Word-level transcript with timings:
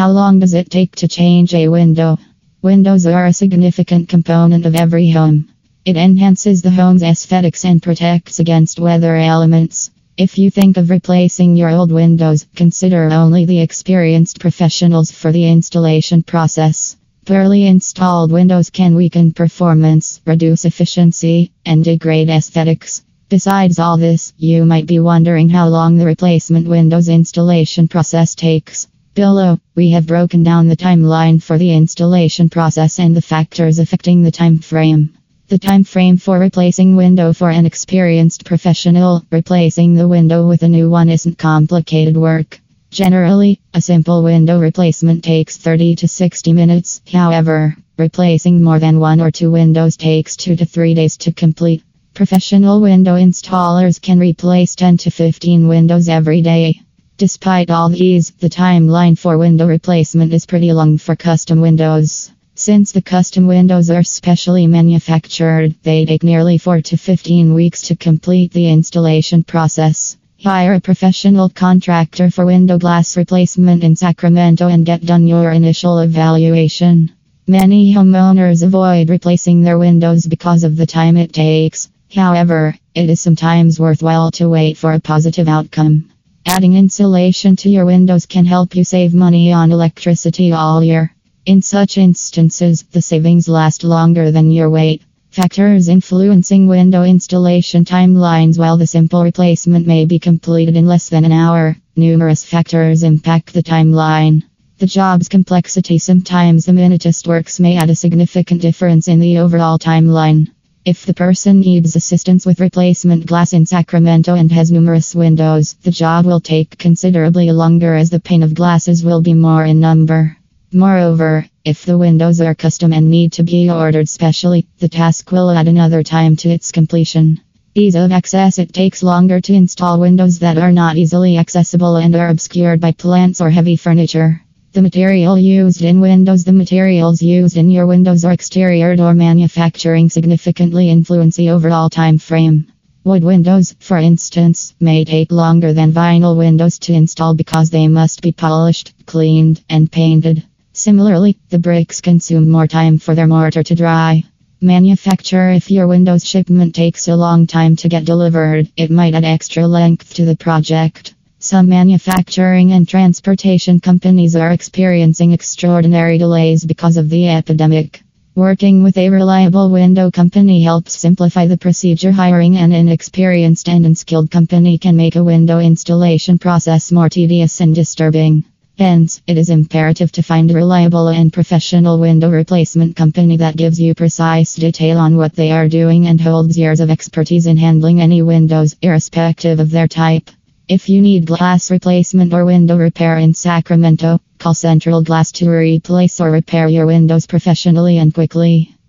How 0.00 0.12
long 0.12 0.38
does 0.38 0.54
it 0.54 0.70
take 0.70 0.96
to 0.96 1.08
change 1.08 1.52
a 1.52 1.68
window? 1.68 2.16
Windows 2.62 3.04
are 3.04 3.26
a 3.26 3.34
significant 3.34 4.08
component 4.08 4.64
of 4.64 4.74
every 4.74 5.10
home. 5.10 5.50
It 5.84 5.98
enhances 5.98 6.62
the 6.62 6.70
home's 6.70 7.02
aesthetics 7.02 7.66
and 7.66 7.82
protects 7.82 8.38
against 8.38 8.80
weather 8.80 9.14
elements. 9.14 9.90
If 10.16 10.38
you 10.38 10.50
think 10.50 10.78
of 10.78 10.88
replacing 10.88 11.54
your 11.54 11.68
old 11.68 11.92
windows, 11.92 12.46
consider 12.56 13.10
only 13.10 13.44
the 13.44 13.60
experienced 13.60 14.40
professionals 14.40 15.10
for 15.10 15.32
the 15.32 15.46
installation 15.46 16.22
process. 16.22 16.96
Poorly 17.26 17.66
installed 17.66 18.32
windows 18.32 18.70
can 18.70 18.94
weaken 18.94 19.34
performance, 19.34 20.22
reduce 20.24 20.64
efficiency, 20.64 21.52
and 21.66 21.84
degrade 21.84 22.30
aesthetics. 22.30 23.04
Besides 23.28 23.78
all 23.78 23.98
this, 23.98 24.32
you 24.38 24.64
might 24.64 24.86
be 24.86 24.98
wondering 24.98 25.50
how 25.50 25.68
long 25.68 25.98
the 25.98 26.06
replacement 26.06 26.66
Windows 26.66 27.10
installation 27.10 27.86
process 27.86 28.34
takes. 28.34 28.88
Below, 29.14 29.58
we 29.74 29.90
have 29.90 30.06
broken 30.06 30.44
down 30.44 30.68
the 30.68 30.76
timeline 30.76 31.42
for 31.42 31.58
the 31.58 31.72
installation 31.72 32.48
process 32.48 33.00
and 33.00 33.16
the 33.16 33.20
factors 33.20 33.80
affecting 33.80 34.22
the 34.22 34.30
time 34.30 34.58
frame. 34.58 35.14
The 35.48 35.58
time 35.58 35.82
frame 35.82 36.16
for 36.16 36.38
replacing 36.38 36.94
window 36.94 37.32
for 37.32 37.50
an 37.50 37.66
experienced 37.66 38.44
professional, 38.44 39.24
replacing 39.32 39.96
the 39.96 40.06
window 40.06 40.46
with 40.46 40.62
a 40.62 40.68
new 40.68 40.88
one 40.88 41.08
isn't 41.08 41.38
complicated 41.38 42.16
work. 42.16 42.60
Generally, 42.92 43.60
a 43.74 43.80
simple 43.80 44.22
window 44.22 44.60
replacement 44.60 45.24
takes 45.24 45.56
30 45.56 45.96
to 45.96 46.06
60 46.06 46.52
minutes. 46.52 47.02
However, 47.10 47.76
replacing 47.98 48.62
more 48.62 48.78
than 48.78 49.00
one 49.00 49.20
or 49.20 49.32
two 49.32 49.50
windows 49.50 49.96
takes 49.96 50.36
2 50.36 50.54
to 50.54 50.64
3 50.64 50.94
days 50.94 51.16
to 51.16 51.32
complete. 51.32 51.82
Professional 52.14 52.80
window 52.80 53.16
installers 53.16 54.00
can 54.00 54.20
replace 54.20 54.76
10 54.76 54.98
to 54.98 55.10
15 55.10 55.66
windows 55.66 56.08
every 56.08 56.42
day. 56.42 56.79
Despite 57.20 57.70
all 57.70 57.90
these, 57.90 58.30
the 58.30 58.48
timeline 58.48 59.18
for 59.18 59.36
window 59.36 59.66
replacement 59.66 60.32
is 60.32 60.46
pretty 60.46 60.72
long 60.72 60.96
for 60.96 61.14
custom 61.14 61.60
windows. 61.60 62.30
Since 62.54 62.92
the 62.92 63.02
custom 63.02 63.46
windows 63.46 63.90
are 63.90 64.02
specially 64.02 64.66
manufactured, 64.66 65.74
they 65.82 66.06
take 66.06 66.22
nearly 66.22 66.56
4 66.56 66.80
to 66.80 66.96
15 66.96 67.52
weeks 67.52 67.82
to 67.88 67.94
complete 67.94 68.54
the 68.54 68.70
installation 68.70 69.44
process. 69.44 70.16
Hire 70.42 70.72
a 70.72 70.80
professional 70.80 71.50
contractor 71.50 72.30
for 72.30 72.46
window 72.46 72.78
glass 72.78 73.18
replacement 73.18 73.84
in 73.84 73.96
Sacramento 73.96 74.68
and 74.68 74.86
get 74.86 75.04
done 75.04 75.26
your 75.26 75.50
initial 75.50 75.98
evaluation. 75.98 77.12
Many 77.46 77.92
homeowners 77.94 78.62
avoid 78.62 79.10
replacing 79.10 79.60
their 79.60 79.78
windows 79.78 80.24
because 80.24 80.64
of 80.64 80.74
the 80.74 80.86
time 80.86 81.18
it 81.18 81.34
takes. 81.34 81.90
However, 82.14 82.74
it 82.94 83.10
is 83.10 83.20
sometimes 83.20 83.78
worthwhile 83.78 84.30
to 84.30 84.48
wait 84.48 84.78
for 84.78 84.94
a 84.94 85.00
positive 85.00 85.48
outcome. 85.48 86.10
Adding 86.50 86.74
insulation 86.74 87.54
to 87.54 87.70
your 87.70 87.84
windows 87.84 88.26
can 88.26 88.44
help 88.44 88.74
you 88.74 88.82
save 88.82 89.14
money 89.14 89.52
on 89.52 89.70
electricity 89.70 90.50
all 90.50 90.82
year. 90.82 91.14
In 91.46 91.62
such 91.62 91.96
instances, 91.96 92.82
the 92.82 93.00
savings 93.00 93.48
last 93.48 93.84
longer 93.84 94.32
than 94.32 94.50
your 94.50 94.68
wait. 94.68 95.00
Factors 95.30 95.86
influencing 95.88 96.66
window 96.66 97.04
installation 97.04 97.84
timelines 97.84 98.58
While 98.58 98.78
the 98.78 98.88
simple 98.88 99.22
replacement 99.22 99.86
may 99.86 100.06
be 100.06 100.18
completed 100.18 100.76
in 100.76 100.86
less 100.86 101.08
than 101.08 101.24
an 101.24 101.30
hour, 101.30 101.76
numerous 101.94 102.42
factors 102.42 103.04
impact 103.04 103.52
the 103.52 103.62
timeline. 103.62 104.42
The 104.78 104.86
job's 104.86 105.28
complexity 105.28 105.98
sometimes 105.98 106.64
the 106.64 106.72
minutest 106.72 107.28
works 107.28 107.60
may 107.60 107.76
add 107.76 107.90
a 107.90 107.94
significant 107.94 108.60
difference 108.60 109.06
in 109.06 109.20
the 109.20 109.38
overall 109.38 109.78
timeline. 109.78 110.48
If 110.82 111.04
the 111.04 111.12
person 111.12 111.60
needs 111.60 111.94
assistance 111.94 112.46
with 112.46 112.58
replacement 112.58 113.26
glass 113.26 113.52
in 113.52 113.66
Sacramento 113.66 114.34
and 114.34 114.50
has 114.50 114.72
numerous 114.72 115.14
windows, 115.14 115.74
the 115.82 115.90
job 115.90 116.24
will 116.24 116.40
take 116.40 116.78
considerably 116.78 117.52
longer 117.52 117.94
as 117.94 118.08
the 118.08 118.18
pane 118.18 118.42
of 118.42 118.54
glasses 118.54 119.04
will 119.04 119.20
be 119.20 119.34
more 119.34 119.62
in 119.62 119.78
number. 119.78 120.38
Moreover, 120.72 121.46
if 121.66 121.84
the 121.84 121.98
windows 121.98 122.40
are 122.40 122.54
custom 122.54 122.94
and 122.94 123.10
need 123.10 123.32
to 123.32 123.42
be 123.42 123.68
ordered 123.68 124.08
specially, 124.08 124.66
the 124.78 124.88
task 124.88 125.30
will 125.30 125.50
add 125.50 125.68
another 125.68 126.02
time 126.02 126.34
to 126.36 126.48
its 126.48 126.72
completion. 126.72 127.42
Ease 127.74 127.94
of 127.94 128.10
access 128.10 128.58
It 128.58 128.72
takes 128.72 129.02
longer 129.02 129.38
to 129.38 129.52
install 129.52 130.00
windows 130.00 130.38
that 130.38 130.56
are 130.56 130.72
not 130.72 130.96
easily 130.96 131.36
accessible 131.36 131.96
and 131.96 132.16
are 132.16 132.30
obscured 132.30 132.80
by 132.80 132.92
plants 132.92 133.42
or 133.42 133.50
heavy 133.50 133.76
furniture. 133.76 134.40
The 134.72 134.82
material 134.82 135.36
used 135.36 135.82
in 135.82 136.00
windows 136.00 136.44
The 136.44 136.52
materials 136.52 137.20
used 137.20 137.56
in 137.56 137.70
your 137.70 137.88
windows 137.88 138.24
or 138.24 138.30
exterior 138.30 138.94
door 138.94 139.14
manufacturing 139.14 140.08
significantly 140.08 140.90
influence 140.90 141.34
the 141.34 141.50
overall 141.50 141.90
time 141.90 142.18
frame. 142.18 142.68
Wood 143.02 143.24
windows, 143.24 143.74
for 143.80 143.98
instance, 143.98 144.72
may 144.78 145.04
take 145.04 145.32
longer 145.32 145.72
than 145.72 145.92
vinyl 145.92 146.36
windows 146.36 146.78
to 146.80 146.92
install 146.92 147.34
because 147.34 147.70
they 147.70 147.88
must 147.88 148.22
be 148.22 148.30
polished, 148.30 148.92
cleaned, 149.06 149.60
and 149.68 149.90
painted. 149.90 150.44
Similarly, 150.72 151.36
the 151.48 151.58
bricks 151.58 152.00
consume 152.00 152.48
more 152.48 152.68
time 152.68 152.98
for 152.98 153.16
their 153.16 153.26
mortar 153.26 153.64
to 153.64 153.74
dry. 153.74 154.22
Manufacture 154.60 155.50
If 155.50 155.68
your 155.72 155.88
windows 155.88 156.24
shipment 156.24 156.76
takes 156.76 157.08
a 157.08 157.16
long 157.16 157.48
time 157.48 157.74
to 157.74 157.88
get 157.88 158.04
delivered, 158.04 158.70
it 158.76 158.92
might 158.92 159.16
add 159.16 159.24
extra 159.24 159.66
length 159.66 160.14
to 160.14 160.24
the 160.24 160.36
project. 160.36 161.14
Some 161.42 161.70
manufacturing 161.70 162.72
and 162.72 162.86
transportation 162.86 163.80
companies 163.80 164.36
are 164.36 164.52
experiencing 164.52 165.32
extraordinary 165.32 166.18
delays 166.18 166.66
because 166.66 166.98
of 166.98 167.08
the 167.08 167.30
epidemic. 167.30 168.02
Working 168.34 168.82
with 168.82 168.98
a 168.98 169.08
reliable 169.08 169.70
window 169.70 170.10
company 170.10 170.62
helps 170.62 170.92
simplify 170.92 171.46
the 171.46 171.56
procedure. 171.56 172.12
Hiring 172.12 172.58
an 172.58 172.72
inexperienced 172.72 173.70
and 173.70 173.86
unskilled 173.86 174.30
company 174.30 174.76
can 174.76 174.96
make 174.96 175.16
a 175.16 175.24
window 175.24 175.60
installation 175.60 176.38
process 176.38 176.92
more 176.92 177.08
tedious 177.08 177.62
and 177.62 177.74
disturbing. 177.74 178.44
Hence, 178.76 179.22
it 179.26 179.38
is 179.38 179.48
imperative 179.48 180.12
to 180.12 180.22
find 180.22 180.50
a 180.50 180.54
reliable 180.54 181.08
and 181.08 181.32
professional 181.32 181.98
window 181.98 182.28
replacement 182.30 182.96
company 182.96 183.38
that 183.38 183.56
gives 183.56 183.80
you 183.80 183.94
precise 183.94 184.56
detail 184.56 184.98
on 184.98 185.16
what 185.16 185.36
they 185.36 185.52
are 185.52 185.68
doing 185.68 186.06
and 186.06 186.20
holds 186.20 186.58
years 186.58 186.80
of 186.80 186.90
expertise 186.90 187.46
in 187.46 187.56
handling 187.56 188.02
any 188.02 188.20
windows, 188.20 188.76
irrespective 188.82 189.58
of 189.58 189.70
their 189.70 189.88
type. 189.88 190.28
If 190.70 190.88
you 190.88 191.02
need 191.02 191.26
glass 191.26 191.72
replacement 191.72 192.32
or 192.32 192.44
window 192.44 192.76
repair 192.76 193.18
in 193.18 193.34
Sacramento, 193.34 194.20
call 194.38 194.54
Central 194.54 195.02
Glass 195.02 195.32
to 195.32 195.50
replace 195.50 196.20
or 196.20 196.30
repair 196.30 196.68
your 196.68 196.86
windows 196.86 197.26
professionally 197.26 197.98
and 197.98 198.14
quickly. 198.14 198.76